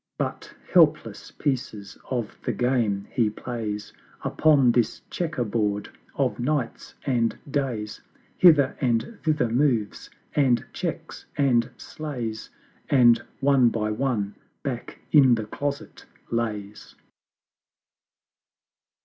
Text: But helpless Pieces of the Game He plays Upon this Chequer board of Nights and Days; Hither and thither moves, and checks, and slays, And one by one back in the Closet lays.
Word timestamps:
But 0.17 0.51
helpless 0.73 1.29
Pieces 1.29 1.95
of 2.09 2.35
the 2.43 2.53
Game 2.53 3.05
He 3.11 3.29
plays 3.29 3.93
Upon 4.23 4.71
this 4.71 5.03
Chequer 5.11 5.43
board 5.43 5.89
of 6.15 6.39
Nights 6.39 6.95
and 7.05 7.37
Days; 7.51 8.01
Hither 8.39 8.75
and 8.81 9.19
thither 9.21 9.47
moves, 9.49 10.09
and 10.33 10.65
checks, 10.73 11.27
and 11.37 11.69
slays, 11.77 12.49
And 12.89 13.21
one 13.41 13.69
by 13.69 13.91
one 13.91 14.33
back 14.63 14.99
in 15.11 15.35
the 15.35 15.45
Closet 15.45 16.07
lays. 16.31 16.95